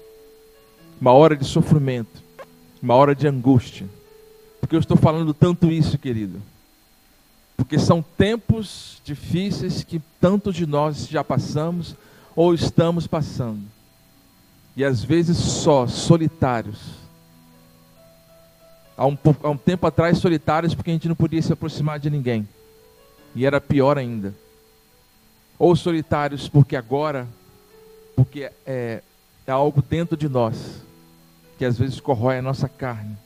[0.99, 2.21] Uma hora de sofrimento,
[2.81, 3.87] uma hora de angústia.
[4.59, 6.41] Porque eu estou falando tanto isso, querido
[7.59, 11.93] porque são tempos difíceis que tanto de nós já passamos
[12.33, 13.61] ou estamos passando.
[14.77, 16.79] E às vezes só, solitários.
[18.95, 22.09] Há um, há um tempo atrás, solitários, porque a gente não podia se aproximar de
[22.09, 22.47] ninguém.
[23.35, 24.33] E era pior ainda.
[25.59, 27.27] Ou solitários, porque agora,
[28.19, 29.01] porque é,
[29.47, 30.81] é algo dentro de nós,
[31.57, 33.17] que às vezes corrói a nossa carne.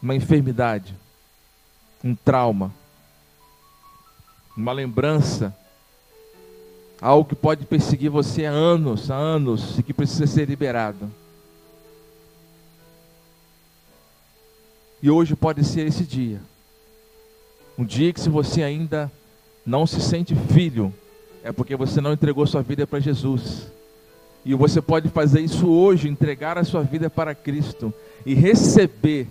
[0.00, 0.94] Uma enfermidade
[2.04, 2.72] um trauma,
[4.56, 5.52] uma lembrança,
[7.00, 11.10] algo que pode perseguir você há anos, há anos, e que precisa ser liberado.
[15.02, 16.40] E hoje pode ser esse dia.
[17.76, 19.10] Um dia que se você ainda
[19.66, 20.94] não se sente filho,
[21.48, 23.68] é porque você não entregou sua vida para Jesus.
[24.44, 27.90] E você pode fazer isso hoje, entregar a sua vida para Cristo
[28.26, 29.26] e receber,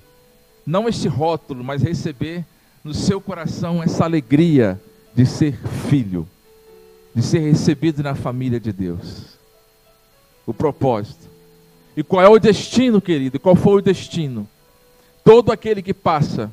[0.66, 2.44] não este rótulo, mas receber
[2.84, 4.82] no seu coração essa alegria
[5.14, 6.28] de ser filho,
[7.14, 9.38] de ser recebido na família de Deus.
[10.44, 11.30] O propósito.
[11.96, 13.40] E qual é o destino, querido?
[13.40, 14.50] Qual foi o destino?
[15.24, 16.52] Todo aquele que passa,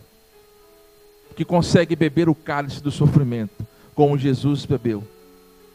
[1.35, 5.03] que consegue beber o cálice do sofrimento, como Jesus bebeu,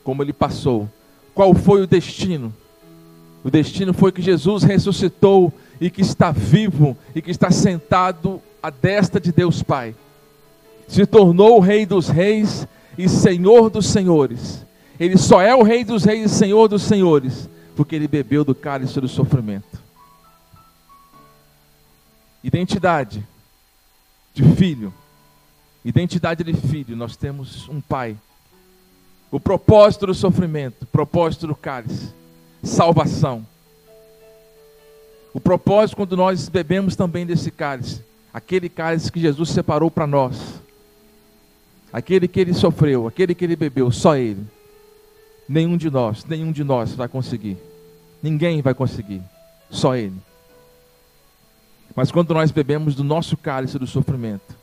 [0.10, 0.90] como ele passou.
[1.36, 2.52] Qual foi o destino?
[3.44, 8.72] O destino foi que Jesus ressuscitou e que está vivo e que está sentado à
[8.72, 9.94] destra de Deus Pai.
[10.88, 12.68] Se tornou o Rei dos Reis
[12.98, 14.66] e Senhor dos Senhores.
[15.00, 18.56] Ele só é o Rei dos Reis e Senhor dos Senhores porque ele bebeu do
[18.56, 19.82] cálice do sofrimento.
[22.44, 23.24] Identidade
[24.34, 24.92] de filho.
[25.86, 26.98] Identidade de filho.
[26.98, 28.18] Nós temos um pai.
[29.32, 32.14] O propósito do sofrimento, propósito do cálice,
[32.64, 33.46] salvação.
[35.34, 40.60] O propósito quando nós bebemos também desse cálice, aquele cálice que Jesus separou para nós.
[41.92, 44.46] Aquele que ele sofreu, aquele que ele bebeu, só ele.
[45.48, 47.58] Nenhum de nós, nenhum de nós vai conseguir.
[48.22, 49.22] Ninguém vai conseguir,
[49.70, 50.16] só ele.
[51.96, 54.56] Mas quando nós bebemos do nosso cálice do sofrimento,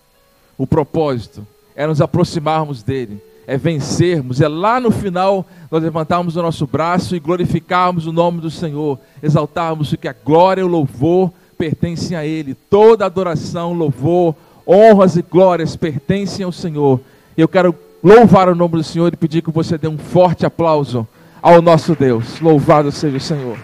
[0.56, 6.42] o propósito é nos aproximarmos dele, é vencermos, é lá no final nós levantarmos o
[6.42, 11.32] nosso braço e glorificarmos o nome do Senhor, exaltarmos que a glória e o louvor
[11.56, 14.34] pertencem a Ele, toda adoração, louvor,
[14.66, 17.00] honras e glórias pertencem ao Senhor.
[17.36, 21.06] Eu quero louvar o nome do Senhor e pedir que você dê um forte aplauso
[21.40, 22.40] ao nosso Deus.
[22.40, 23.58] Louvado seja o Senhor.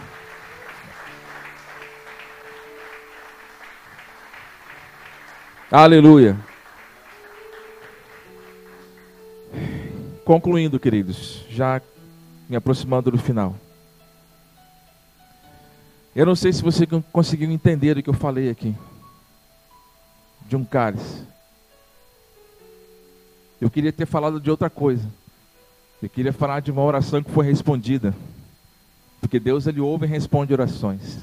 [5.71, 6.52] Aleluia.
[10.33, 11.79] Concluindo, queridos, já
[12.49, 13.55] me aproximando do final.
[16.16, 18.75] Eu não sei se você conseguiu entender o que eu falei aqui.
[20.49, 21.23] De um cálice.
[23.61, 25.07] Eu queria ter falado de outra coisa.
[26.03, 28.14] Eu queria falar de uma oração que foi respondida.
[29.21, 31.18] Porque Deus ele ouve e responde orações.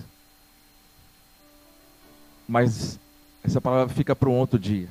[2.48, 3.00] Mas
[3.44, 4.88] essa palavra fica para um outro dia.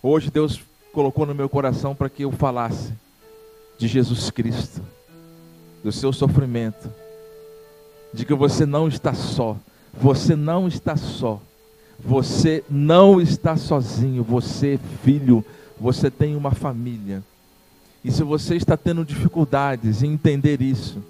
[0.00, 2.92] Hoje Deus colocou no meu coração para que eu falasse
[3.80, 4.82] de Jesus Cristo,
[5.82, 6.92] do seu sofrimento,
[8.12, 9.56] de que você não está só,
[9.90, 11.40] você não está só,
[11.98, 15.42] você não está sozinho, você é filho,
[15.80, 17.24] você tem uma família.
[18.04, 21.02] E se você está tendo dificuldades em entender isso,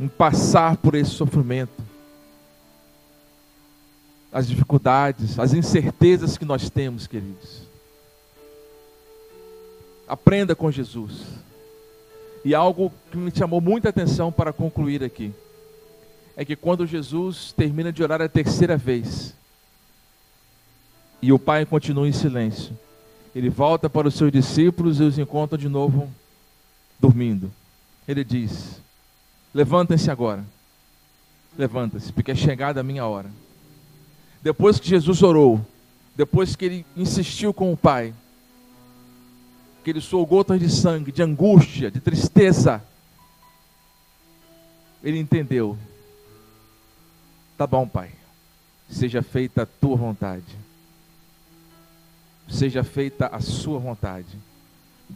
[0.00, 1.82] em passar por esse sofrimento,
[4.32, 7.68] as dificuldades, as incertezas que nós temos, queridos,
[10.08, 11.42] aprenda com Jesus.
[12.44, 15.32] E algo que me chamou muita atenção para concluir aqui
[16.36, 19.34] é que quando Jesus termina de orar a terceira vez
[21.20, 22.76] e o Pai continua em silêncio,
[23.34, 26.10] ele volta para os seus discípulos e os encontra de novo
[26.98, 27.50] dormindo.
[28.08, 28.80] Ele diz:
[29.54, 30.44] Levantem-se agora.
[31.56, 33.30] Levanta-se, porque é chegada a minha hora.
[34.42, 35.64] Depois que Jesus orou,
[36.16, 38.14] depois que ele insistiu com o Pai,
[39.82, 42.82] que ele soou gotas de sangue, de angústia, de tristeza,
[45.02, 45.76] ele entendeu.
[47.56, 48.10] Tá bom, Pai.
[48.88, 50.62] Seja feita a tua vontade
[52.52, 54.38] seja feita a sua vontade.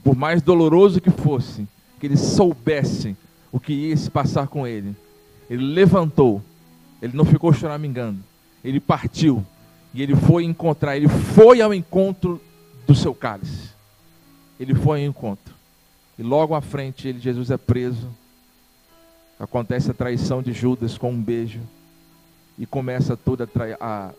[0.03, 1.67] Por mais doloroso que fosse,
[2.01, 3.17] que eles soubessem
[3.53, 4.95] o que ia se passar com ele.
[5.49, 6.43] Ele levantou,
[7.01, 8.19] ele não ficou choramingando,
[8.65, 9.45] ele partiu
[9.95, 12.41] e ele foi encontrar, ele foi ao encontro
[12.87, 13.76] do seu cálice.
[14.59, 15.55] Ele foi ao encontro.
[16.19, 18.09] E logo à frente, ele, Jesus é preso.
[19.39, 21.61] Acontece a traição de Judas com um beijo.
[22.59, 23.49] E começa toda
[23.81, 24.15] a, a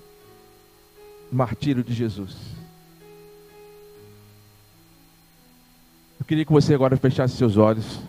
[1.31, 2.57] martírio de Jesus.
[6.27, 8.01] queria que você agora fechasse seus olhos.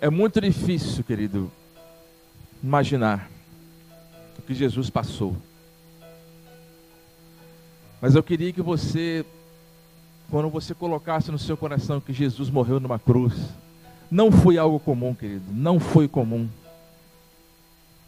[0.00, 1.50] É muito difícil, querido,
[2.60, 3.30] imaginar
[4.36, 5.36] o que Jesus passou.
[8.02, 9.24] Mas eu queria que você,
[10.30, 13.32] quando você colocasse no seu coração que Jesus morreu numa cruz,
[14.10, 16.46] não foi algo comum, querido, não foi comum.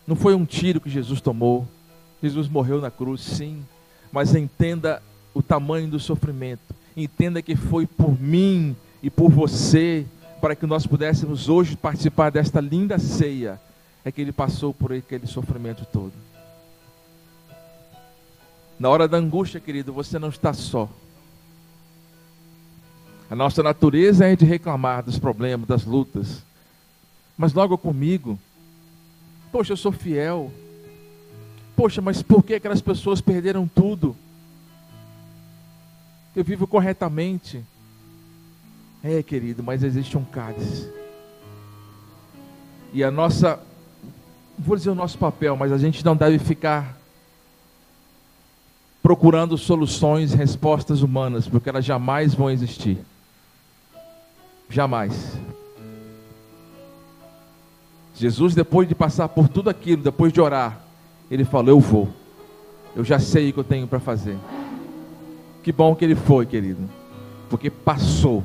[0.06, 1.66] Não foi um tiro que Jesus tomou.
[2.22, 3.64] Jesus morreu na cruz, sim,
[4.12, 10.06] mas entenda o tamanho do sofrimento entenda que foi por mim e por você,
[10.40, 13.60] para que nós pudéssemos hoje participar desta linda ceia,
[14.04, 16.12] é que ele passou por aquele sofrimento todo.
[18.84, 20.90] Na hora da angústia, querido, você não está só.
[23.30, 26.44] A nossa natureza é de reclamar dos problemas, das lutas.
[27.34, 28.38] mas logo comigo.
[29.50, 30.52] Poxa, eu sou fiel.
[31.74, 34.14] Poxa, mas por que aquelas pessoas perderam tudo?
[36.36, 37.64] Eu vivo corretamente.
[39.02, 40.92] É, querido, mas existe um cálice.
[42.92, 43.58] E a nossa,
[44.58, 47.02] vou dizer o nosso papel, mas a gente não deve ficar
[49.04, 52.96] procurando soluções, respostas humanas, porque elas jamais vão existir.
[54.66, 55.38] Jamais.
[58.14, 60.80] Jesus, depois de passar por tudo aquilo, depois de orar,
[61.30, 62.08] ele falou: Eu vou.
[62.96, 64.38] Eu já sei o que eu tenho para fazer.
[65.62, 66.88] Que bom que ele foi, querido,
[67.50, 68.42] porque passou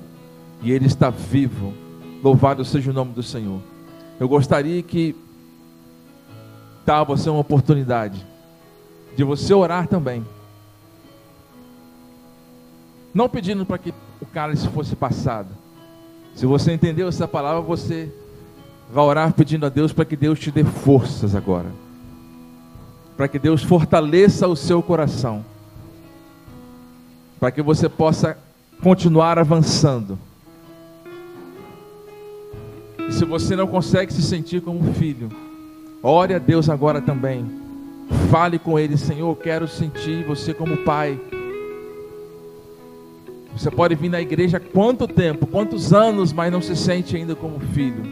[0.62, 1.74] e ele está vivo.
[2.22, 3.62] Louvado seja o nome do Senhor.
[4.20, 5.16] Eu gostaria que
[6.86, 8.28] dar a você uma oportunidade
[9.16, 10.22] de você orar também.
[13.14, 15.49] Não pedindo para que o cálice fosse passado.
[16.36, 18.12] Se você entendeu essa palavra, você
[18.91, 21.68] vai orar pedindo a Deus para que Deus te dê forças agora.
[23.18, 25.43] Para que Deus fortaleça o seu coração.
[27.39, 28.38] Para que você possa
[28.82, 30.18] continuar avançando.
[33.07, 35.30] E se você não consegue se sentir como filho,
[36.01, 37.45] ore a Deus agora também.
[38.32, 41.20] Fale com Ele, Senhor, quero sentir você como pai.
[43.56, 47.60] Você pode vir na igreja quanto tempo, quantos anos, mas não se sente ainda como
[47.60, 48.04] filho.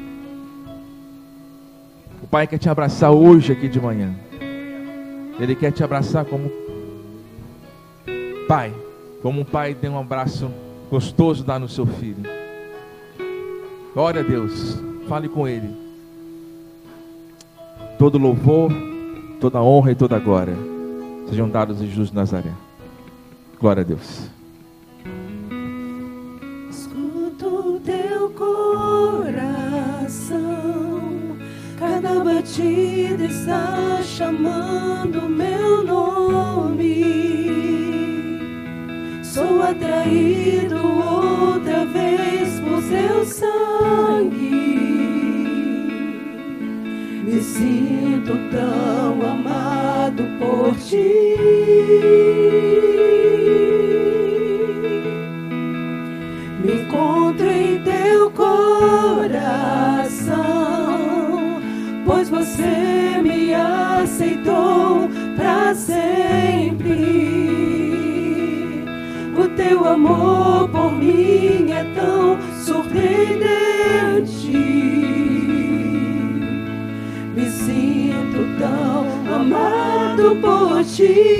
[2.22, 4.14] O Pai quer te abraçar hoje aqui de manhã.
[5.40, 6.52] Ele quer te abraçar como
[8.48, 8.74] pai,
[9.22, 10.50] como um pai tem um abraço
[10.90, 12.24] gostoso dá no seu filho.
[13.94, 15.76] Glória a Deus, fale com Ele.
[18.00, 18.72] Todo louvor,
[19.40, 20.56] toda honra e toda glória
[21.30, 22.52] sejam dados a Jesus de Nazaré.
[23.60, 24.37] Glória a Deus.
[32.48, 37.04] Batida está chamando meu nome.
[39.22, 44.50] Sou atraído outra vez por seu sangue.
[47.26, 51.28] Me sinto tão amado por ti.
[62.58, 66.96] Você me aceitou para sempre.
[69.38, 74.58] O teu amor por mim é tão surpreendente.
[77.36, 79.06] Me sinto tão
[79.36, 81.38] amado por ti.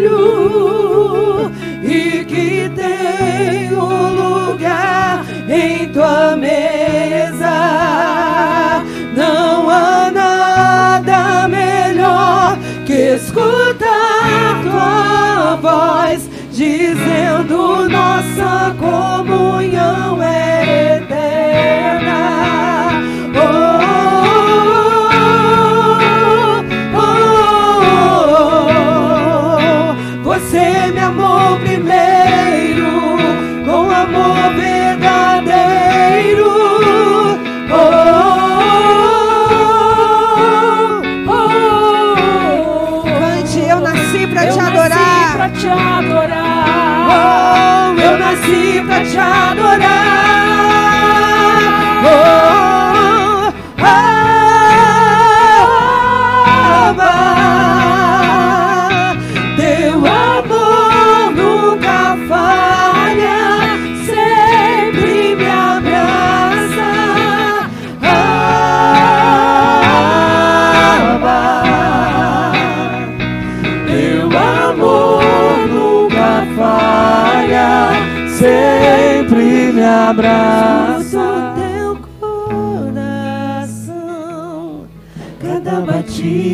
[0.00, 1.50] Filho
[1.82, 7.50] e que tenho lugar em tua mesa.
[9.14, 22.49] Não há nada melhor que escutar tua voz dizendo nossa comunhão é eterna.
[48.02, 50.29] Eu nasci pra te adorar.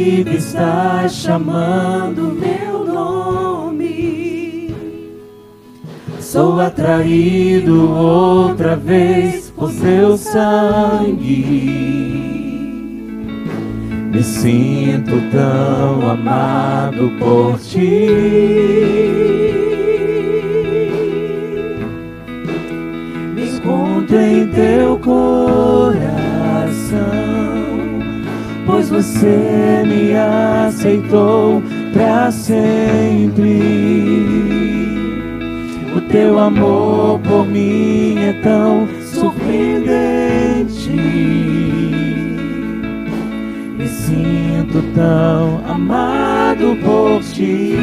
[0.06, 4.72] Batida está chamando meu nome.
[6.20, 11.26] Sou atraído outra vez por seu sangue.
[14.12, 18.06] Me sinto tão amado por ti.
[23.34, 26.15] Me encontro em teu coração,
[28.88, 31.62] pois você me aceitou
[31.92, 33.60] para sempre.
[35.94, 40.90] O teu amor por mim é tão surpreendente.
[43.76, 47.76] Me sinto tão amado por ti.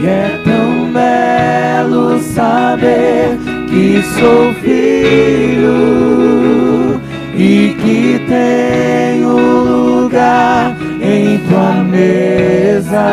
[0.00, 3.36] E é tão belo saber
[3.68, 4.54] que sou
[5.02, 7.00] filho
[7.34, 13.06] e que tenho lugar em tua mesa.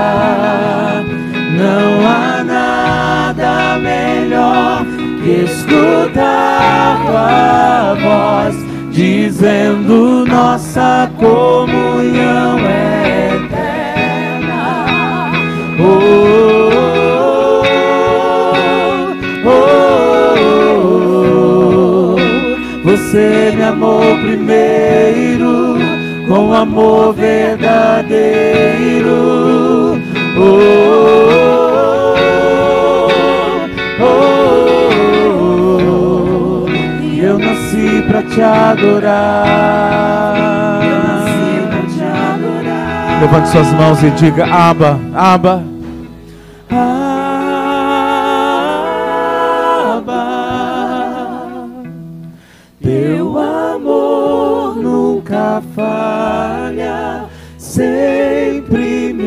[1.58, 4.86] Não há nada melhor
[5.24, 8.56] que escutar tua voz
[8.92, 12.85] dizendo nossa comunhão é
[26.56, 28.16] amor verdadeiro.
[30.38, 30.78] Oh,
[34.01, 34.08] oh,
[36.64, 36.70] oh,
[37.01, 40.36] e eu nasci pra te adorar.
[43.22, 44.99] Levante suas mãos e diga: Aba.
[45.14, 45.75] Aba.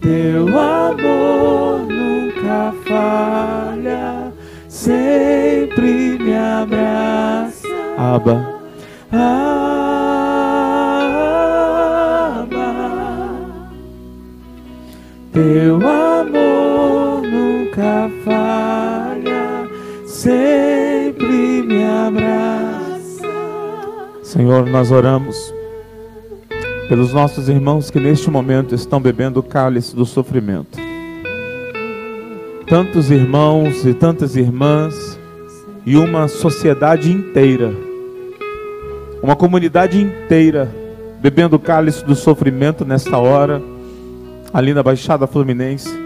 [0.00, 4.32] Teu amor nunca falha,
[4.68, 7.68] sempre me abraça.
[7.98, 8.36] Aba.
[9.12, 9.50] Aba.
[15.32, 15.69] Teu
[24.50, 25.54] Senhor, nós oramos
[26.88, 30.76] pelos nossos irmãos que neste momento estão bebendo o cálice do sofrimento.
[32.66, 35.16] Tantos irmãos e tantas irmãs
[35.86, 37.72] e uma sociedade inteira,
[39.22, 40.68] uma comunidade inteira
[41.22, 43.62] bebendo o cálice do sofrimento nesta hora,
[44.52, 45.96] ali na Baixada Fluminense.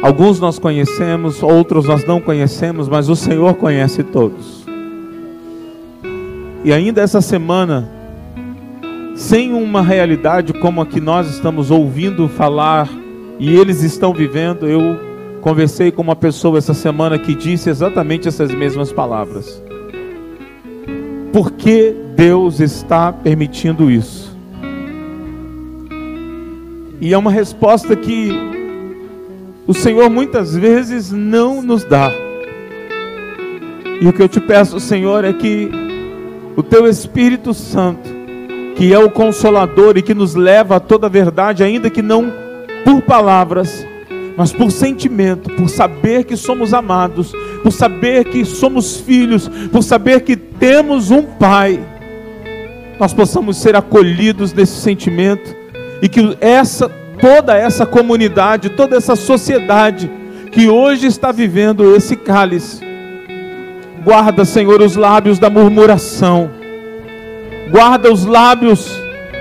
[0.00, 4.63] Alguns nós conhecemos, outros nós não conhecemos, mas o Senhor conhece todos.
[6.64, 7.86] E ainda essa semana,
[9.14, 12.88] sem uma realidade como a que nós estamos ouvindo falar
[13.38, 14.98] e eles estão vivendo, eu
[15.42, 19.62] conversei com uma pessoa essa semana que disse exatamente essas mesmas palavras.
[21.30, 24.34] Por que Deus está permitindo isso?
[26.98, 28.30] E é uma resposta que
[29.66, 32.10] o Senhor muitas vezes não nos dá.
[34.00, 35.83] E o que eu te peço, Senhor, é que
[36.56, 38.08] o teu Espírito Santo,
[38.76, 42.32] que é o consolador e que nos leva a toda a verdade, ainda que não
[42.84, 43.86] por palavras,
[44.36, 47.32] mas por sentimento, por saber que somos amados,
[47.62, 51.80] por saber que somos filhos, por saber que temos um Pai,
[52.98, 55.54] nós possamos ser acolhidos nesse sentimento
[56.02, 56.90] e que essa
[57.20, 60.10] toda essa comunidade, toda essa sociedade
[60.52, 62.83] que hoje está vivendo esse cálice,
[64.04, 66.50] guarda, Senhor, os lábios da murmuração,
[67.70, 69.00] guarda os lábios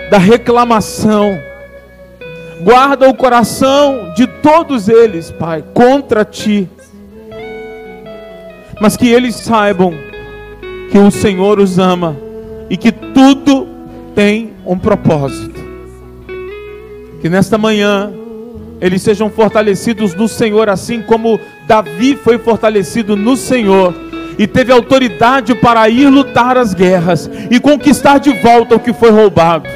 [0.09, 1.37] da reclamação,
[2.61, 6.69] guarda o coração de todos eles, Pai, contra ti,
[8.79, 9.93] mas que eles saibam
[10.89, 12.15] que o Senhor os ama
[12.69, 13.67] e que tudo
[14.15, 15.61] tem um propósito.
[17.21, 18.11] Que nesta manhã
[18.79, 23.93] eles sejam fortalecidos no Senhor, assim como Davi foi fortalecido no Senhor
[24.37, 29.11] e teve autoridade para ir lutar as guerras e conquistar de volta o que foi
[29.11, 29.67] roubado.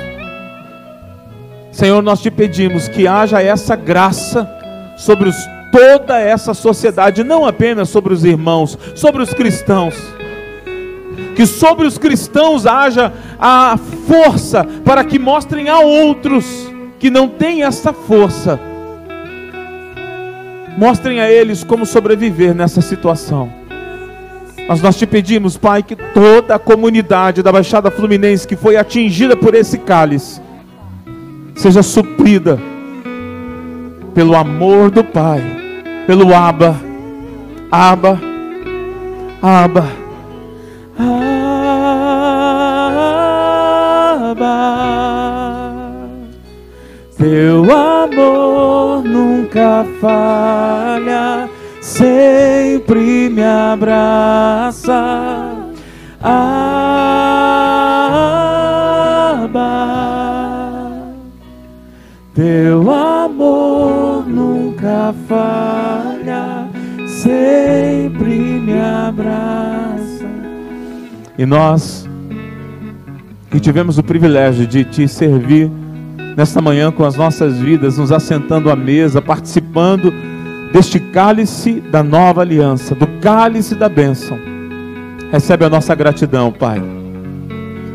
[1.72, 4.50] Senhor, nós te pedimos que haja essa graça
[4.98, 5.36] sobre os,
[5.72, 9.96] toda essa sociedade, não apenas sobre os irmãos, sobre os cristãos.
[11.36, 13.78] Que sobre os cristãos haja a
[14.08, 18.60] força para que mostrem a outros que não têm essa força,
[20.78, 23.67] mostrem a eles como sobreviver nessa situação.
[24.68, 29.36] Mas nós te pedimos, Pai, que toda a comunidade da Baixada Fluminense que foi atingida
[29.36, 30.42] por esse cálice
[31.56, 32.60] seja suprida
[34.14, 35.42] pelo amor do Pai,
[36.06, 36.76] pelo Aba,
[37.72, 38.20] Aba,
[39.42, 39.88] Aba,
[44.32, 44.78] Aba.
[47.18, 51.50] Teu amor nunca falha,
[51.88, 54.94] sempre me abraça.
[56.22, 56.52] Abba,
[62.36, 66.68] teu amor nunca falha,
[67.08, 70.26] sempre me abraça.
[71.38, 72.06] E nós
[73.50, 75.72] que tivemos o privilégio de te servir
[76.36, 80.14] nesta manhã com as nossas vidas, nos assentando à mesa, participando
[80.72, 84.38] deste cálice da nova aliança, do cálice da bênção.
[85.32, 86.82] Recebe a nossa gratidão, Pai.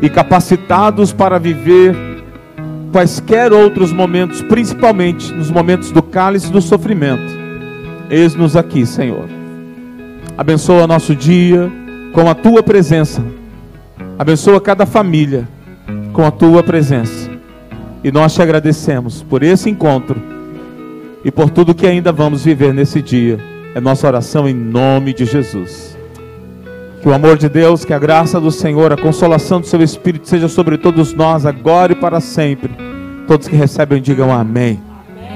[0.01, 1.95] E capacitados para viver
[2.93, 7.41] quaisquer outros momentos, principalmente nos momentos do cálice do sofrimento.
[8.11, 9.25] Eis-nos aqui, Senhor.
[10.37, 11.71] Abençoa nosso dia
[12.13, 13.25] com a tua presença.
[14.19, 15.49] Abençoa cada família
[16.13, 17.31] com a tua presença.
[18.05, 20.21] E nós te agradecemos por esse encontro
[21.25, 23.39] e por tudo que ainda vamos viver nesse dia.
[23.75, 25.97] É nossa oração em nome de Jesus.
[27.01, 30.29] Que o amor de Deus, que a graça do Senhor, a consolação do seu Espírito
[30.29, 32.71] seja sobre todos nós, agora e para sempre.
[33.27, 34.92] Todos que recebem, digam amém.